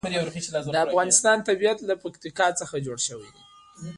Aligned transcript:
د 0.73 0.75
افغانستان 0.87 1.37
طبیعت 1.49 1.79
له 1.89 1.95
پکتیکا 2.03 2.47
څخه 2.59 2.75
جوړ 2.85 2.97
شوی 3.07 3.29
دی. 3.33 3.41